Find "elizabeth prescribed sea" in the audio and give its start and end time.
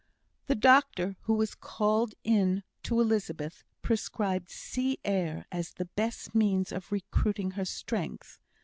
2.99-4.97